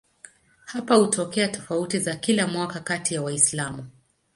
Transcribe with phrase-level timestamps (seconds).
[0.65, 3.85] Hapa hutokea tofauti za kila mwaka kati ya Waislamu.